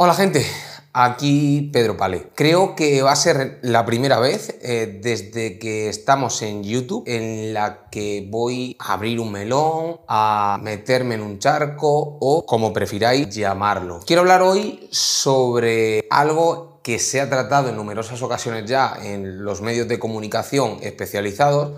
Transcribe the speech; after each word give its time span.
Hola 0.00 0.14
gente, 0.14 0.46
aquí 0.92 1.70
Pedro 1.72 1.96
Pale. 1.96 2.30
Creo 2.36 2.76
que 2.76 3.02
va 3.02 3.10
a 3.10 3.16
ser 3.16 3.58
la 3.62 3.84
primera 3.84 4.20
vez 4.20 4.56
eh, 4.62 5.00
desde 5.02 5.58
que 5.58 5.88
estamos 5.88 6.40
en 6.42 6.62
YouTube 6.62 7.02
en 7.08 7.52
la 7.52 7.88
que 7.90 8.24
voy 8.30 8.76
a 8.78 8.92
abrir 8.92 9.18
un 9.18 9.32
melón, 9.32 9.96
a 10.06 10.60
meterme 10.62 11.16
en 11.16 11.22
un 11.22 11.40
charco 11.40 12.16
o 12.20 12.46
como 12.46 12.72
prefiráis 12.72 13.28
llamarlo. 13.34 13.98
Quiero 14.06 14.22
hablar 14.22 14.42
hoy 14.42 14.88
sobre 14.92 16.06
algo 16.10 16.78
que 16.84 17.00
se 17.00 17.20
ha 17.20 17.28
tratado 17.28 17.70
en 17.70 17.74
numerosas 17.74 18.22
ocasiones 18.22 18.66
ya 18.66 18.96
en 19.02 19.42
los 19.42 19.62
medios 19.62 19.88
de 19.88 19.98
comunicación 19.98 20.78
especializados 20.80 21.72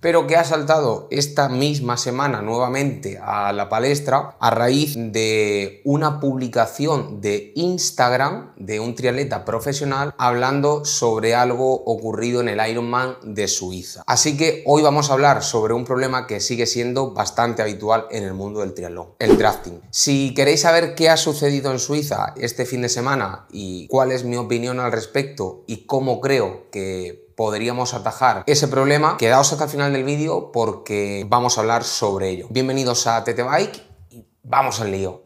pero 0.00 0.26
que 0.26 0.36
ha 0.36 0.44
saltado 0.44 1.08
esta 1.10 1.48
misma 1.48 1.96
semana 1.96 2.42
nuevamente 2.42 3.18
a 3.22 3.52
la 3.52 3.68
palestra 3.68 4.36
a 4.40 4.50
raíz 4.50 4.94
de 4.96 5.80
una 5.84 6.20
publicación 6.20 7.20
de 7.20 7.52
Instagram 7.54 8.52
de 8.56 8.80
un 8.80 8.94
triatleta 8.94 9.44
profesional 9.44 10.14
hablando 10.18 10.84
sobre 10.84 11.34
algo 11.34 11.74
ocurrido 11.84 12.40
en 12.40 12.48
el 12.48 12.68
Ironman 12.68 13.16
de 13.22 13.48
Suiza. 13.48 14.02
Así 14.06 14.36
que 14.36 14.62
hoy 14.66 14.82
vamos 14.82 15.10
a 15.10 15.14
hablar 15.14 15.42
sobre 15.42 15.74
un 15.74 15.84
problema 15.84 16.26
que 16.26 16.40
sigue 16.40 16.66
siendo 16.66 17.12
bastante 17.12 17.62
habitual 17.62 18.06
en 18.10 18.24
el 18.24 18.34
mundo 18.34 18.60
del 18.60 18.74
triatlón, 18.74 19.08
el 19.18 19.36
drafting. 19.38 19.80
Si 19.90 20.34
queréis 20.34 20.62
saber 20.62 20.94
qué 20.94 21.10
ha 21.10 21.16
sucedido 21.16 21.72
en 21.72 21.78
Suiza 21.78 22.34
este 22.36 22.66
fin 22.66 22.82
de 22.82 22.88
semana 22.88 23.46
y 23.50 23.88
cuál 23.88 24.12
es 24.12 24.24
mi 24.24 24.36
opinión 24.36 24.80
al 24.80 24.92
respecto 24.92 25.64
y 25.66 25.86
cómo 25.86 26.20
creo 26.20 26.70
que 26.70 27.25
podríamos 27.36 27.94
atajar 27.94 28.42
ese 28.46 28.66
problema, 28.66 29.16
quedaos 29.18 29.52
hasta 29.52 29.64
el 29.64 29.70
final 29.70 29.92
del 29.92 30.04
vídeo 30.04 30.50
porque 30.50 31.24
vamos 31.28 31.56
a 31.56 31.60
hablar 31.60 31.84
sobre 31.84 32.30
ello. 32.30 32.46
Bienvenidos 32.50 33.06
a 33.06 33.22
TT 33.22 33.42
Bike 33.48 33.82
y 34.10 34.24
vamos 34.42 34.80
al 34.80 34.90
lío. 34.90 35.25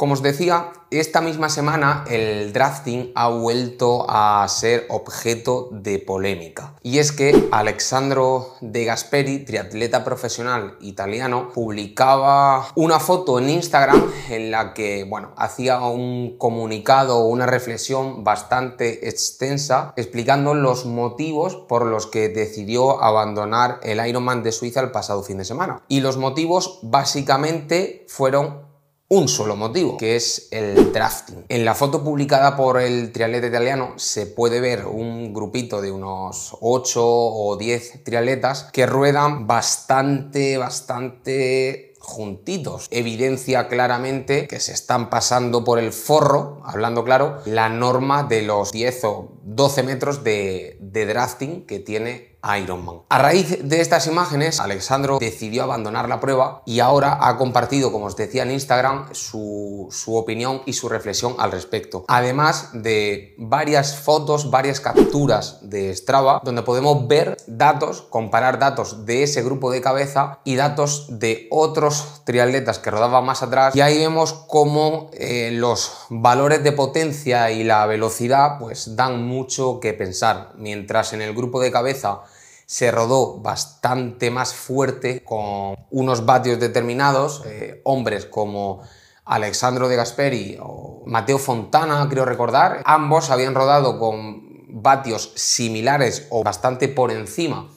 Como 0.00 0.14
os 0.14 0.22
decía, 0.22 0.72
esta 0.90 1.20
misma 1.20 1.50
semana 1.50 2.06
el 2.08 2.54
drafting 2.54 3.12
ha 3.14 3.28
vuelto 3.28 4.06
a 4.08 4.48
ser 4.48 4.86
objeto 4.88 5.68
de 5.72 5.98
polémica. 5.98 6.72
Y 6.82 7.00
es 7.00 7.12
que 7.12 7.48
Alexandro 7.52 8.54
De 8.62 8.86
Gasperi, 8.86 9.44
triatleta 9.44 10.02
profesional 10.02 10.78
italiano, 10.80 11.50
publicaba 11.52 12.68
una 12.76 12.98
foto 12.98 13.38
en 13.38 13.50
Instagram 13.50 14.10
en 14.30 14.50
la 14.50 14.72
que, 14.72 15.04
bueno, 15.04 15.34
hacía 15.36 15.80
un 15.80 16.38
comunicado 16.38 17.18
o 17.18 17.26
una 17.26 17.44
reflexión 17.44 18.24
bastante 18.24 19.06
extensa 19.06 19.92
explicando 19.96 20.54
los 20.54 20.86
motivos 20.86 21.56
por 21.68 21.84
los 21.84 22.06
que 22.06 22.30
decidió 22.30 23.04
abandonar 23.04 23.80
el 23.82 24.02
Ironman 24.08 24.42
de 24.42 24.52
Suiza 24.52 24.80
el 24.80 24.92
pasado 24.92 25.22
fin 25.22 25.36
de 25.36 25.44
semana. 25.44 25.82
Y 25.88 26.00
los 26.00 26.16
motivos 26.16 26.78
básicamente 26.80 28.06
fueron 28.08 28.69
un 29.12 29.26
solo 29.26 29.56
motivo, 29.56 29.96
que 29.96 30.14
es 30.14 30.46
el 30.52 30.92
drafting. 30.92 31.44
En 31.48 31.64
la 31.64 31.74
foto 31.74 32.04
publicada 32.04 32.56
por 32.56 32.80
el 32.80 33.10
triatleta 33.10 33.48
italiano 33.48 33.94
se 33.96 34.26
puede 34.26 34.60
ver 34.60 34.86
un 34.86 35.34
grupito 35.34 35.80
de 35.80 35.90
unos 35.90 36.56
8 36.60 37.00
o 37.02 37.56
10 37.56 38.04
triatletas 38.04 38.68
que 38.72 38.86
ruedan 38.86 39.48
bastante, 39.48 40.58
bastante 40.58 41.89
juntitos. 42.00 42.88
Evidencia 42.90 43.68
claramente 43.68 44.48
que 44.48 44.58
se 44.58 44.72
están 44.72 45.10
pasando 45.10 45.62
por 45.62 45.78
el 45.78 45.92
forro, 45.92 46.60
hablando 46.64 47.04
claro, 47.04 47.38
la 47.44 47.68
norma 47.68 48.24
de 48.24 48.42
los 48.42 48.72
10 48.72 49.04
o 49.04 49.32
12 49.42 49.82
metros 49.82 50.24
de, 50.24 50.78
drafting 50.80 51.66
que 51.66 51.78
tiene 51.78 52.30
Ironman. 52.58 53.02
A 53.10 53.18
raíz 53.18 53.58
de 53.62 53.82
estas 53.82 54.06
imágenes, 54.06 54.60
Alexandro 54.60 55.18
decidió 55.18 55.62
abandonar 55.62 56.08
la 56.08 56.20
prueba 56.20 56.62
y 56.64 56.80
ahora 56.80 57.18
ha 57.20 57.36
compartido, 57.36 57.92
como 57.92 58.06
os 58.06 58.16
decía 58.16 58.44
en 58.44 58.50
Instagram, 58.50 59.08
su, 59.12 59.88
su, 59.90 60.16
opinión 60.16 60.62
y 60.64 60.72
su 60.72 60.88
reflexión 60.88 61.34
al 61.38 61.52
respecto. 61.52 62.06
Además 62.08 62.70
de 62.72 63.34
varias 63.36 63.94
fotos, 63.94 64.50
varias 64.50 64.80
capturas 64.80 65.58
de 65.60 65.94
Strava, 65.94 66.40
donde 66.42 66.62
podemos 66.62 67.06
ver 67.08 67.36
datos, 67.46 68.02
comparar 68.02 68.58
datos 68.58 69.04
de 69.04 69.22
ese 69.22 69.42
grupo 69.42 69.70
de 69.70 69.82
cabeza 69.82 70.40
y 70.44 70.56
datos 70.56 71.06
de 71.10 71.46
otros 71.50 71.89
triatletas 72.24 72.78
que 72.78 72.90
rodaban 72.90 73.24
más 73.24 73.42
atrás. 73.42 73.74
Y 73.74 73.80
ahí 73.80 73.98
vemos 73.98 74.32
cómo 74.32 75.10
eh, 75.12 75.50
los 75.52 75.92
valores 76.08 76.62
de 76.62 76.72
potencia 76.72 77.50
y 77.50 77.64
la 77.64 77.86
velocidad 77.86 78.58
pues 78.58 78.96
dan 78.96 79.26
mucho 79.26 79.80
que 79.80 79.92
pensar. 79.94 80.52
Mientras 80.56 81.12
en 81.12 81.22
el 81.22 81.34
grupo 81.34 81.60
de 81.60 81.70
cabeza 81.70 82.22
se 82.66 82.90
rodó 82.90 83.38
bastante 83.38 84.30
más 84.30 84.54
fuerte 84.54 85.24
con 85.24 85.76
unos 85.90 86.24
vatios 86.24 86.60
determinados, 86.60 87.42
eh, 87.46 87.80
hombres 87.84 88.26
como 88.26 88.82
Alexandro 89.24 89.88
de 89.88 89.96
Gasperi 89.96 90.58
o 90.60 91.02
Mateo 91.06 91.38
Fontana, 91.38 92.06
creo 92.08 92.24
recordar, 92.24 92.82
ambos 92.84 93.30
habían 93.30 93.54
rodado 93.54 93.98
con 93.98 94.50
vatios 94.72 95.32
similares 95.34 96.26
o 96.30 96.44
bastante 96.44 96.88
por 96.88 97.10
encima 97.10 97.68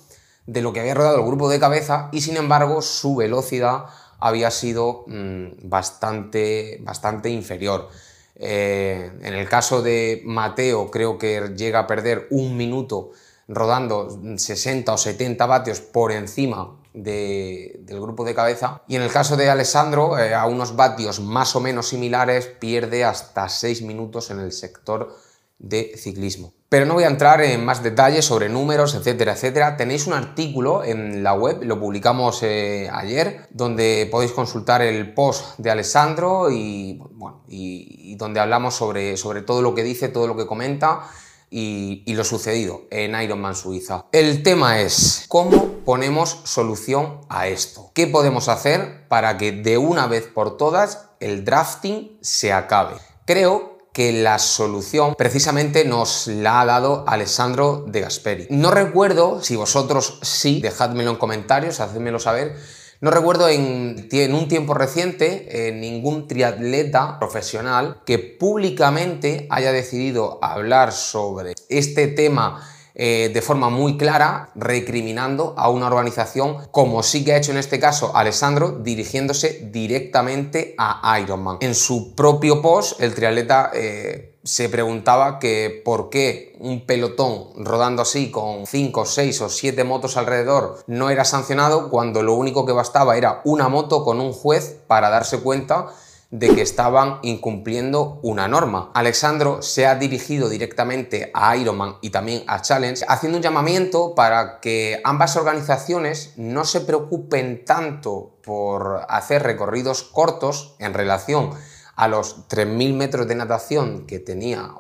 de 0.45 0.61
lo 0.61 0.73
que 0.73 0.81
había 0.81 0.93
rodado 0.93 1.17
el 1.17 1.25
grupo 1.25 1.49
de 1.49 1.59
cabeza 1.59 2.09
y 2.11 2.21
sin 2.21 2.37
embargo 2.37 2.81
su 2.81 3.15
velocidad 3.15 3.85
había 4.23 4.51
sido 4.51 5.03
mm, 5.07 5.67
bastante, 5.69 6.79
bastante 6.81 7.29
inferior. 7.29 7.89
Eh, 8.35 9.11
en 9.21 9.33
el 9.33 9.47
caso 9.49 9.81
de 9.81 10.21
Mateo 10.25 10.89
creo 10.89 11.17
que 11.17 11.53
llega 11.55 11.79
a 11.79 11.87
perder 11.87 12.27
un 12.31 12.55
minuto 12.55 13.11
rodando 13.49 14.17
60 14.37 14.93
o 14.93 14.97
70 14.97 15.45
vatios 15.45 15.81
por 15.81 16.13
encima 16.13 16.79
del 16.93 17.99
grupo 17.99 18.23
de 18.23 18.33
cabeza. 18.33 18.81
Y 18.87 18.95
en 18.95 19.01
el 19.01 19.11
caso 19.11 19.35
de 19.35 19.49
Alessandro, 19.49 20.17
eh, 20.17 20.33
a 20.33 20.45
unos 20.45 20.77
vatios 20.77 21.19
más 21.19 21.55
o 21.57 21.59
menos 21.59 21.89
similares, 21.89 22.47
pierde 22.47 23.03
hasta 23.03 23.49
6 23.49 23.81
minutos 23.81 24.31
en 24.31 24.39
el 24.39 24.53
sector 24.53 25.13
de 25.59 25.93
ciclismo. 25.97 26.53
Pero 26.69 26.85
no 26.85 26.95
voy 26.95 27.03
a 27.03 27.07
entrar 27.07 27.41
en 27.41 27.63
más 27.63 27.83
detalles 27.83 28.25
sobre 28.25 28.49
números, 28.49 28.95
etcétera, 28.95 29.33
etcétera. 29.33 29.77
Tenéis 29.77 30.07
un 30.07 30.13
artículo 30.13 30.83
en 30.83 31.23
la 31.23 31.33
web, 31.33 31.63
lo 31.63 31.79
publicamos 31.79 32.41
eh, 32.41 32.89
ayer, 32.91 33.47
donde 33.51 34.07
podéis 34.11 34.31
consultar 34.31 34.81
el 34.81 35.13
post 35.13 35.59
de 35.59 35.69
Alessandro 35.69 36.49
y, 36.51 36.99
y, 37.47 38.15
donde 38.15 38.39
hablamos 38.39 38.73
sobre, 38.73 39.17
sobre 39.17 39.43
todo 39.43 39.61
lo 39.61 39.75
que 39.75 39.83
dice, 39.83 40.09
todo 40.09 40.25
lo 40.25 40.35
que 40.35 40.47
comenta 40.47 41.07
y, 41.53 42.13
lo 42.13 42.23
sucedido 42.23 42.83
en 42.89 43.19
Ironman 43.21 43.55
Suiza. 43.55 44.05
El 44.11 44.41
tema 44.43 44.79
es 44.81 45.25
cómo 45.27 45.79
ponemos 45.85 46.41
solución 46.43 47.21
a 47.29 47.47
esto. 47.47 47.91
¿Qué 47.93 48.07
podemos 48.07 48.49
hacer 48.49 49.07
para 49.07 49.37
que 49.37 49.51
de 49.51 49.77
una 49.77 50.07
vez 50.07 50.25
por 50.27 50.57
todas 50.57 51.09
el 51.19 51.45
drafting 51.45 52.17
se 52.21 52.51
acabe? 52.51 52.95
Creo 53.25 53.72
que 53.93 54.11
la 54.11 54.39
solución 54.39 55.15
precisamente 55.15 55.85
nos 55.85 56.27
la 56.27 56.61
ha 56.61 56.65
dado 56.65 57.05
Alessandro 57.07 57.85
de 57.87 58.01
Gasperi. 58.01 58.47
No 58.49 58.71
recuerdo 58.71 59.41
si 59.41 59.55
vosotros 59.55 60.19
sí, 60.23 60.59
dejádmelo 60.61 61.11
en 61.11 61.17
comentarios, 61.17 61.79
hacedmelo 61.79 62.19
saber 62.19 62.57
no 63.03 63.11
recuerdo 63.11 63.49
en, 63.49 64.07
un 64.33 64.47
tiempo 64.47 64.73
reciente 64.73 65.73
ningún 65.73 66.25
triatleta 66.25 67.19
profesional 67.19 67.97
que 68.05 68.17
públicamente 68.17 69.45
haya 69.49 69.73
decidido 69.73 70.39
hablar 70.41 70.93
sobre 70.93 71.53
este 71.67 72.07
tema 72.07 72.65
eh, 72.95 73.31
de 73.33 73.41
forma 73.41 73.69
muy 73.69 73.97
clara, 73.97 74.51
recriminando 74.55 75.55
a 75.57 75.69
una 75.69 75.87
organización, 75.87 76.57
como 76.71 77.01
sí 77.01 77.25
que 77.25 77.33
ha 77.33 77.37
hecho 77.37 77.51
en 77.51 77.57
este 77.57 77.79
caso 77.79 78.15
Alessandro, 78.15 78.79
dirigiéndose 78.83 79.69
directamente 79.71 80.75
a 80.77 81.19
Ironman. 81.19 81.57
En 81.61 81.73
su 81.73 82.13
propio 82.13 82.61
post, 82.61 83.01
el 83.01 83.15
triatleta 83.15 83.71
eh, 83.73 84.33
se 84.43 84.69
preguntaba 84.69 85.39
que 85.39 85.81
por 85.83 86.09
qué 86.09 86.55
un 86.59 86.85
pelotón 86.85 87.65
rodando 87.65 88.01
así 88.01 88.29
con 88.29 88.67
5, 88.67 89.05
6 89.05 89.41
o 89.41 89.49
7 89.49 89.83
motos 89.85 90.17
alrededor 90.17 90.83
no 90.85 91.09
era 91.09 91.23
sancionado 91.23 91.89
cuando 91.89 92.21
lo 92.21 92.33
único 92.33 92.65
que 92.65 92.73
bastaba 92.73 93.17
era 93.17 93.41
una 93.45 93.69
moto 93.69 94.03
con 94.03 94.19
un 94.19 94.33
juez 94.33 94.77
para 94.87 95.09
darse 95.09 95.39
cuenta 95.39 95.87
de 96.33 96.55
que 96.55 96.63
estaban 96.63 97.19
incumpliendo 97.21 98.19
una 98.23 98.47
norma. 98.47 98.89
Alexandro 98.95 99.61
se 99.61 99.85
ha 99.85 99.93
dirigido 99.93 100.49
directamente 100.49 101.29
a 101.31 101.55
Ironman 101.55 101.97
y 102.01 102.09
también 102.09 102.43
a 102.47 102.59
Challenge 102.59 103.05
haciendo 103.07 103.37
un 103.37 103.43
llamamiento 103.43 104.15
para 104.15 104.59
que 104.59 104.99
ambas 105.03 105.35
organizaciones 105.35 106.33
no 106.35 106.65
se 106.65 106.81
preocupen 106.81 107.63
tanto 107.65 108.39
por 108.43 109.05
hacer 109.09 109.43
recorridos 109.43 110.01
cortos 110.01 110.75
en 110.79 110.95
relación 110.95 111.51
a 111.95 112.07
los 112.07 112.47
3.000 112.47 112.95
metros 112.95 113.27
de 113.27 113.35
natación 113.35 114.07
que 114.07 114.17
tenía 114.17 114.71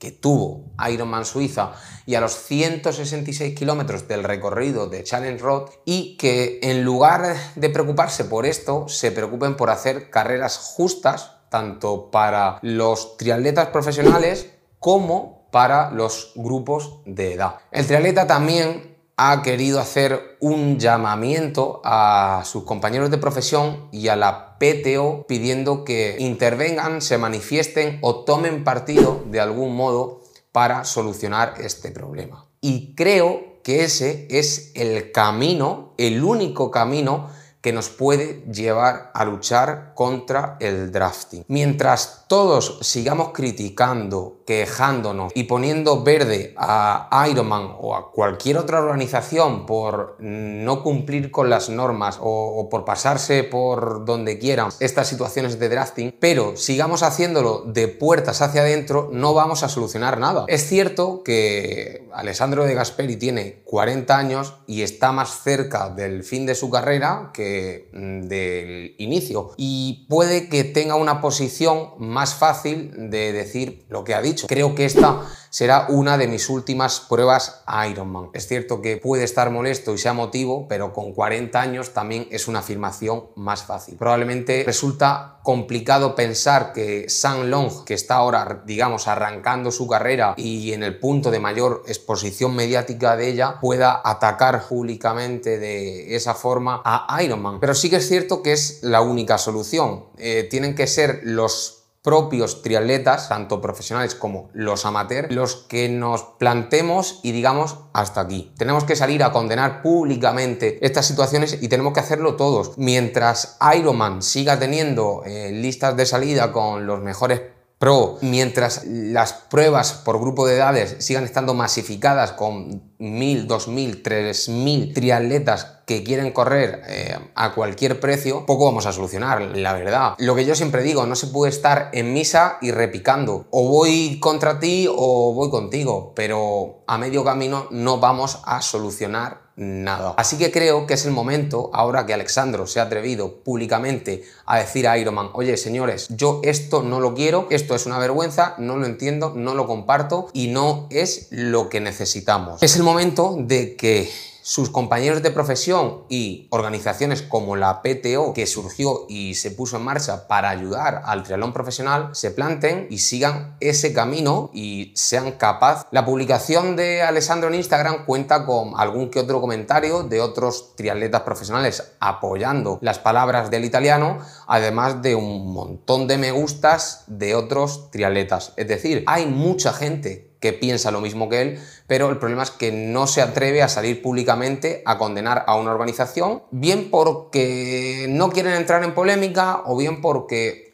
que, 0.00 0.10
tuvo 0.10 0.72
Ironman 0.90 1.24
Suiza 1.24 1.72
y 2.06 2.16
a 2.16 2.20
los 2.20 2.34
166 2.34 3.54
kilómetros 3.54 4.08
del 4.08 4.24
recorrido 4.24 4.88
de 4.88 5.04
Challenge 5.04 5.40
Road 5.40 5.70
y 5.84 6.16
que 6.16 6.58
en 6.62 6.82
lugar 6.82 7.36
de 7.54 7.68
preocuparse 7.68 8.24
por 8.24 8.46
esto, 8.46 8.88
se 8.88 9.12
preocupen 9.12 9.56
por 9.56 9.70
hacer 9.70 10.10
carreras 10.10 10.56
justas 10.56 11.36
tanto 11.50 12.10
para 12.10 12.58
los 12.62 13.16
triatletas 13.18 13.68
profesionales 13.68 14.50
como 14.78 15.48
para 15.50 15.90
los 15.90 16.32
grupos 16.34 17.00
de 17.04 17.34
edad. 17.34 17.56
El 17.70 17.86
triatleta 17.86 18.26
también 18.26 18.96
ha 19.22 19.42
querido 19.42 19.80
hacer 19.80 20.38
un 20.40 20.78
llamamiento 20.78 21.82
a 21.84 22.40
sus 22.44 22.64
compañeros 22.64 23.10
de 23.10 23.18
profesión 23.18 23.88
y 23.92 24.08
a 24.08 24.16
la 24.16 24.49
PTO 24.60 25.24
pidiendo 25.26 25.84
que 25.86 26.16
intervengan, 26.18 27.00
se 27.00 27.16
manifiesten 27.16 27.98
o 28.02 28.24
tomen 28.24 28.62
partido 28.62 29.24
de 29.24 29.40
algún 29.40 29.74
modo 29.74 30.20
para 30.52 30.84
solucionar 30.84 31.54
este 31.60 31.90
problema. 31.90 32.46
Y 32.60 32.94
creo 32.94 33.62
que 33.62 33.84
ese 33.84 34.28
es 34.30 34.72
el 34.74 35.12
camino, 35.12 35.94
el 35.96 36.22
único 36.22 36.70
camino 36.70 37.30
que 37.60 37.72
nos 37.72 37.90
puede 37.90 38.42
llevar 38.50 39.10
a 39.14 39.24
luchar 39.24 39.92
contra 39.94 40.56
el 40.60 40.90
drafting. 40.92 41.44
Mientras 41.48 42.24
todos 42.26 42.78
sigamos 42.82 43.30
criticando, 43.32 44.42
quejándonos 44.46 45.32
y 45.34 45.44
poniendo 45.44 46.02
verde 46.02 46.54
a 46.56 47.26
Ironman 47.28 47.74
o 47.78 47.94
a 47.94 48.10
cualquier 48.12 48.56
otra 48.56 48.80
organización 48.80 49.66
por 49.66 50.16
no 50.20 50.82
cumplir 50.82 51.30
con 51.30 51.50
las 51.50 51.68
normas 51.68 52.18
o, 52.20 52.68
por 52.70 52.84
pasarse 52.84 53.44
por 53.44 54.04
donde 54.04 54.38
quieran 54.38 54.70
estas 54.80 55.08
situaciones 55.08 55.58
de 55.58 55.68
drafting, 55.68 56.14
pero 56.18 56.56
sigamos 56.56 57.02
haciéndolo 57.02 57.64
de 57.66 57.88
puertas 57.88 58.42
hacia 58.42 58.62
adentro, 58.62 59.10
no 59.12 59.34
vamos 59.34 59.62
a 59.62 59.68
solucionar 59.68 60.18
nada. 60.18 60.44
Es 60.48 60.66
cierto 60.66 61.22
que 61.22 62.08
Alessandro 62.12 62.64
de 62.64 62.74
Gasperi 62.74 63.16
tiene 63.16 63.62
40 63.64 64.16
años 64.16 64.54
y 64.66 64.82
está 64.82 65.12
más 65.12 65.42
cerca 65.42 65.90
del 65.90 66.24
fin 66.24 66.46
de 66.46 66.54
su 66.54 66.70
carrera 66.70 67.30
que 67.34 67.49
Mm, 67.92 68.28
del 68.28 68.94
inicio 68.98 69.50
y 69.56 70.06
puede 70.08 70.48
que 70.48 70.62
tenga 70.62 70.94
una 70.94 71.20
posición 71.20 71.90
más 71.98 72.34
fácil 72.34 73.10
de 73.10 73.32
decir 73.32 73.84
lo 73.88 74.04
que 74.04 74.14
ha 74.14 74.22
dicho. 74.22 74.46
Creo 74.46 74.74
que 74.74 74.84
esta 74.84 75.26
será 75.50 75.86
una 75.88 76.16
de 76.16 76.28
mis 76.28 76.48
últimas 76.48 77.00
pruebas 77.00 77.62
a 77.66 77.86
Ironman. 77.88 78.30
Es 78.32 78.46
cierto 78.46 78.80
que 78.80 78.96
puede 78.96 79.24
estar 79.24 79.50
molesto 79.50 79.92
y 79.92 79.98
sea 79.98 80.12
motivo, 80.12 80.66
pero 80.68 80.92
con 80.92 81.12
40 81.12 81.60
años 81.60 81.90
también 81.90 82.28
es 82.30 82.48
una 82.48 82.60
afirmación 82.60 83.26
más 83.34 83.64
fácil. 83.64 83.96
Probablemente 83.96 84.62
resulta 84.64 85.40
complicado 85.42 86.14
pensar 86.14 86.72
que 86.72 87.08
San 87.08 87.50
Long, 87.50 87.84
que 87.84 87.94
está 87.94 88.16
ahora, 88.16 88.62
digamos, 88.64 89.08
arrancando 89.08 89.72
su 89.72 89.88
carrera 89.88 90.34
y 90.36 90.72
en 90.72 90.82
el 90.82 90.98
punto 90.98 91.30
de 91.30 91.40
mayor 91.40 91.82
exposición 91.86 92.54
mediática 92.54 93.16
de 93.16 93.28
ella, 93.28 93.58
pueda 93.60 94.00
atacar 94.04 94.68
públicamente 94.68 95.58
de 95.58 96.14
esa 96.14 96.34
forma 96.34 96.80
a 96.84 97.22
Ironman. 97.22 97.58
Pero 97.58 97.74
sí 97.74 97.90
que 97.90 97.96
es 97.96 98.08
cierto 98.08 98.42
que 98.42 98.52
es 98.52 98.80
la 98.82 99.00
única 99.00 99.38
solución. 99.38 100.04
Eh, 100.16 100.46
tienen 100.48 100.74
que 100.74 100.86
ser 100.86 101.20
los 101.24 101.79
propios 102.02 102.62
triatletas, 102.62 103.28
tanto 103.28 103.60
profesionales 103.60 104.14
como 104.14 104.48
los 104.52 104.86
amateurs, 104.86 105.32
los 105.32 105.56
que 105.56 105.88
nos 105.88 106.22
plantemos 106.38 107.20
y 107.22 107.32
digamos 107.32 107.78
hasta 107.92 108.22
aquí. 108.22 108.52
Tenemos 108.56 108.84
que 108.84 108.96
salir 108.96 109.22
a 109.22 109.32
condenar 109.32 109.82
públicamente 109.82 110.78
estas 110.84 111.06
situaciones 111.06 111.58
y 111.60 111.68
tenemos 111.68 111.92
que 111.92 112.00
hacerlo 112.00 112.36
todos. 112.36 112.78
Mientras 112.78 113.58
Ironman 113.76 114.22
siga 114.22 114.58
teniendo 114.58 115.22
eh, 115.26 115.52
listas 115.52 115.96
de 115.96 116.06
salida 116.06 116.52
con 116.52 116.86
los 116.86 117.00
mejores 117.00 117.42
pro, 117.80 118.18
mientras 118.20 118.84
las 118.84 119.32
pruebas 119.32 119.94
por 119.94 120.20
grupo 120.20 120.46
de 120.46 120.56
edades 120.56 120.96
sigan 120.98 121.24
estando 121.24 121.54
masificadas 121.54 122.32
con 122.32 122.90
1.000, 122.98 123.46
2.000, 123.46 124.02
3.000 124.02 124.92
triatletas 124.92 125.78
que 125.86 126.04
quieren 126.04 126.30
correr 126.30 126.82
eh, 126.86 127.18
a 127.34 127.54
cualquier 127.54 127.98
precio, 127.98 128.44
poco 128.44 128.66
vamos 128.66 128.84
a 128.84 128.92
solucionar, 128.92 129.40
la 129.56 129.72
verdad. 129.72 130.14
Lo 130.18 130.34
que 130.34 130.44
yo 130.44 130.54
siempre 130.54 130.82
digo, 130.82 131.06
no 131.06 131.16
se 131.16 131.28
puede 131.28 131.50
estar 131.50 131.88
en 131.94 132.12
misa 132.12 132.58
y 132.60 132.70
repicando. 132.70 133.46
O 133.50 133.70
voy 133.70 134.20
contra 134.20 134.60
ti 134.60 134.86
o 134.88 135.32
voy 135.32 135.48
contigo, 135.48 136.12
pero 136.14 136.84
a 136.86 136.98
medio 136.98 137.24
camino 137.24 137.66
no 137.70 137.98
vamos 137.98 138.40
a 138.44 138.60
solucionar 138.60 139.49
nada. 139.60 140.14
Así 140.16 140.38
que 140.38 140.50
creo 140.50 140.86
que 140.86 140.94
es 140.94 141.04
el 141.04 141.12
momento, 141.12 141.70
ahora 141.74 142.06
que 142.06 142.14
Alexandro 142.14 142.66
se 142.66 142.80
ha 142.80 142.84
atrevido 142.84 143.42
públicamente 143.44 144.24
a 144.46 144.58
decir 144.58 144.88
a 144.88 144.96
Ironman, 144.96 145.28
oye 145.34 145.56
señores, 145.58 146.08
yo 146.08 146.40
esto 146.42 146.82
no 146.82 146.98
lo 146.98 147.14
quiero, 147.14 147.46
esto 147.50 147.74
es 147.74 147.84
una 147.84 147.98
vergüenza, 147.98 148.54
no 148.56 148.78
lo 148.78 148.86
entiendo, 148.86 149.34
no 149.36 149.54
lo 149.54 149.66
comparto 149.66 150.28
y 150.32 150.48
no 150.48 150.86
es 150.90 151.28
lo 151.30 151.68
que 151.68 151.80
necesitamos. 151.80 152.62
Es 152.62 152.76
el 152.76 152.82
momento 152.82 153.36
de 153.38 153.76
que 153.76 154.10
sus 154.42 154.70
compañeros 154.70 155.22
de 155.22 155.30
profesión 155.30 156.04
y 156.08 156.46
organizaciones 156.50 157.22
como 157.22 157.56
la 157.56 157.82
PTO, 157.82 158.32
que 158.32 158.46
surgió 158.46 159.06
y 159.08 159.34
se 159.34 159.50
puso 159.50 159.76
en 159.76 159.84
marcha 159.84 160.28
para 160.28 160.50
ayudar 160.50 161.02
al 161.04 161.22
triatlón 161.22 161.52
profesional, 161.52 162.10
se 162.12 162.30
planten 162.30 162.86
y 162.90 162.98
sigan 162.98 163.56
ese 163.60 163.92
camino 163.92 164.50
y 164.52 164.92
sean 164.94 165.32
capaces. 165.32 165.86
La 165.90 166.04
publicación 166.04 166.76
de 166.76 167.02
Alessandro 167.02 167.48
en 167.48 167.56
Instagram 167.56 168.04
cuenta 168.06 168.46
con 168.46 168.72
algún 168.76 169.10
que 169.10 169.20
otro 169.20 169.40
comentario 169.40 170.02
de 170.02 170.20
otros 170.20 170.76
triatletas 170.76 171.22
profesionales 171.22 171.92
apoyando 172.00 172.78
las 172.82 172.98
palabras 172.98 173.50
del 173.50 173.64
italiano, 173.64 174.18
además 174.46 175.02
de 175.02 175.14
un 175.14 175.52
montón 175.52 176.06
de 176.06 176.18
me 176.18 176.32
gustas 176.32 177.04
de 177.06 177.34
otros 177.34 177.90
triatletas. 177.90 178.52
Es 178.56 178.68
decir, 178.68 179.04
hay 179.06 179.26
mucha 179.26 179.72
gente 179.72 180.29
que 180.40 180.52
piensa 180.52 180.90
lo 180.90 181.00
mismo 181.00 181.28
que 181.28 181.42
él, 181.42 181.62
pero 181.86 182.10
el 182.10 182.18
problema 182.18 182.42
es 182.42 182.50
que 182.50 182.72
no 182.72 183.06
se 183.06 183.22
atreve 183.22 183.62
a 183.62 183.68
salir 183.68 184.00
públicamente 184.02 184.82
a 184.86 184.98
condenar 184.98 185.44
a 185.46 185.56
una 185.56 185.70
organización, 185.70 186.42
bien 186.50 186.90
porque 186.90 188.06
no 188.08 188.30
quieren 188.30 188.54
entrar 188.54 188.82
en 188.82 188.94
polémica 188.94 189.62
o 189.66 189.76
bien 189.76 190.00
porque 190.00 190.72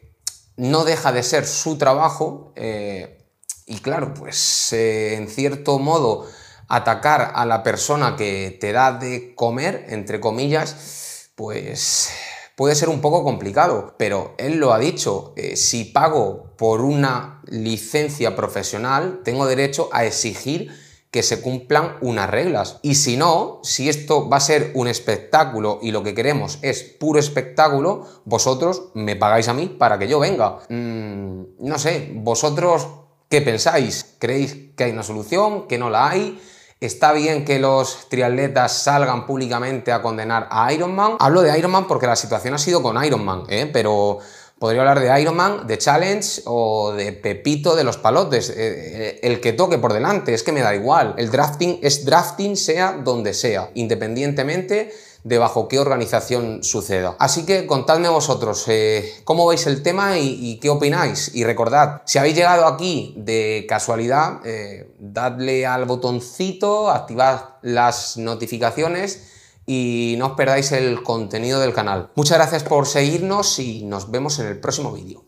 no 0.55 0.85
deja 0.85 1.11
de 1.11 1.21
ser 1.23 1.45
su 1.45 1.77
trabajo 1.77 2.53
eh, 2.55 3.25
y 3.65 3.79
claro, 3.79 4.13
pues 4.13 4.71
eh, 4.71 5.15
en 5.15 5.27
cierto 5.27 5.77
modo 5.77 6.25
atacar 6.69 7.33
a 7.35 7.45
la 7.45 7.63
persona 7.63 8.15
que 8.15 8.57
te 8.59 8.71
da 8.71 8.93
de 8.93 9.35
comer, 9.35 9.85
entre 9.89 10.19
comillas, 10.19 11.29
pues 11.35 12.09
puede 12.57 12.73
ser 12.73 12.89
un 12.89 13.01
poco 13.01 13.23
complicado, 13.23 13.93
pero 13.97 14.33
él 14.39 14.57
lo 14.57 14.73
ha 14.73 14.79
dicho, 14.79 15.31
eh, 15.35 15.55
si 15.55 15.85
pago 15.85 16.55
por 16.57 16.81
una 16.81 17.43
licencia 17.45 18.35
profesional, 18.35 19.21
tengo 19.23 19.45
derecho 19.45 19.89
a 19.93 20.05
exigir 20.05 20.71
que 21.11 21.21
se 21.21 21.39
cumplan 21.39 21.97
unas 22.01 22.27
reglas. 22.27 22.79
Y 22.81 22.95
si 22.95 23.15
no, 23.15 23.59
si 23.61 23.89
esto 23.89 24.27
va 24.27 24.37
a 24.37 24.39
ser 24.39 24.71
un 24.73 24.87
espectáculo 24.87 25.77
y 25.83 25.91
lo 25.91 26.01
que 26.01 26.15
queremos 26.15 26.57
es 26.63 26.81
puro 26.81 27.19
espectáculo, 27.19 28.07
vosotros 28.25 28.89
me 28.95 29.15
pagáis 29.15 29.47
a 29.49 29.53
mí 29.53 29.67
para 29.67 29.99
que 29.99 30.07
yo 30.07 30.19
venga. 30.19 30.57
Mm, 30.69 31.41
no 31.59 31.77
sé, 31.77 32.11
vosotros, 32.15 32.87
¿qué 33.29 33.41
pensáis? 33.41 34.15
¿Creéis 34.17 34.57
que 34.75 34.85
hay 34.85 34.91
una 34.91 35.03
solución? 35.03 35.67
¿Que 35.67 35.77
no 35.77 35.91
la 35.91 36.09
hay? 36.09 36.41
¿Está 36.79 37.11
bien 37.11 37.43
que 37.43 37.57
los 37.57 38.07
triatletas 38.07 38.83
salgan 38.83 39.25
públicamente 39.25 39.91
a 39.91 40.03
condenar 40.03 40.47
a 40.51 40.71
Ironman? 40.71 41.15
Hablo 41.17 41.41
de 41.41 41.57
Ironman 41.57 41.87
porque 41.87 42.05
la 42.05 42.15
situación 42.15 42.53
ha 42.53 42.59
sido 42.59 42.83
con 42.83 43.03
Ironman, 43.03 43.45
¿eh? 43.49 43.67
pero 43.73 44.19
podría 44.59 44.81
hablar 44.81 44.99
de 44.99 45.19
Ironman, 45.19 45.65
de 45.65 45.79
Challenge 45.79 46.43
o 46.45 46.91
de 46.91 47.13
Pepito 47.13 47.75
de 47.75 47.83
los 47.83 47.97
palotes. 47.97 48.51
Eh, 48.51 48.55
eh, 48.57 49.19
el 49.23 49.41
que 49.41 49.53
toque 49.53 49.79
por 49.79 49.91
delante, 49.91 50.35
es 50.35 50.43
que 50.43 50.51
me 50.51 50.61
da 50.61 50.75
igual. 50.75 51.15
El 51.17 51.31
drafting 51.31 51.79
es 51.81 52.05
drafting 52.05 52.55
sea 52.55 52.91
donde 53.03 53.33
sea, 53.33 53.71
independientemente 53.73 54.93
de 55.27 55.37
bajo 55.37 55.67
qué 55.67 55.77
organización 55.77 56.63
suceda. 56.63 57.17
Así 57.19 57.45
que 57.45 57.67
contadme 57.67 58.07
vosotros 58.07 58.63
eh, 58.67 59.21
cómo 59.25 59.45
veis 59.45 59.67
el 59.67 59.83
tema 59.83 60.17
y, 60.17 60.57
qué 60.61 60.69
opináis. 60.69 61.35
Y 61.35 61.43
recordad, 61.43 62.01
si 62.05 62.17
habéis 62.17 62.35
llegado 62.35 62.65
aquí 62.65 63.13
de 63.17 63.65
casualidad, 63.67 64.39
eh, 64.45 64.95
dadle 64.99 65.65
al 65.65 65.83
botoncito, 65.83 66.89
activad 66.89 67.41
las 67.61 68.15
notificaciones 68.15 69.33
y 69.65 70.15
no 70.17 70.27
os 70.27 70.31
perdáis 70.33 70.71
el 70.71 71.03
contenido 71.03 71.59
del 71.59 71.73
canal. 71.73 72.09
Muchas 72.15 72.37
gracias 72.37 72.63
por 72.63 72.87
seguirnos 72.87 73.59
y 73.59 73.83
nos 73.83 74.09
vemos 74.09 74.39
en 74.39 74.47
el 74.47 74.59
próximo 74.61 74.93
vídeo. 74.93 75.25